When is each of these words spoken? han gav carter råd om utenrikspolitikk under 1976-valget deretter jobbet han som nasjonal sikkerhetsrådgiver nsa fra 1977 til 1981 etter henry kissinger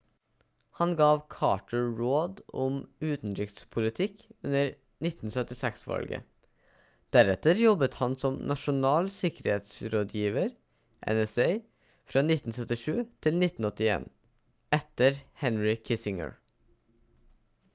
han 0.77 0.93
gav 0.99 1.19
carter 1.39 1.89
råd 1.97 2.39
om 2.61 2.77
utenrikspolitikk 3.09 4.23
under 4.49 4.71
1976-valget 5.09 6.31
deretter 7.17 7.61
jobbet 7.65 7.97
han 8.01 8.17
som 8.25 8.39
nasjonal 8.53 9.11
sikkerhetsrådgiver 9.19 10.49
nsa 11.19 11.47
fra 12.15 12.25
1977 12.33 12.91
til 13.27 13.41
1981 13.45 14.11
etter 14.81 15.21
henry 15.45 15.77
kissinger 15.91 16.35